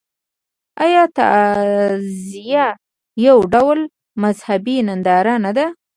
[0.85, 2.67] آیا تعزیه
[3.25, 3.79] یو ډول
[4.23, 5.65] مذهبي ننداره نه ده؟